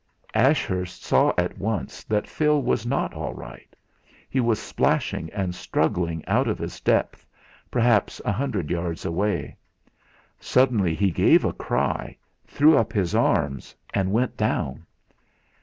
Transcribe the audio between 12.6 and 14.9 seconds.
up his arms, and went down.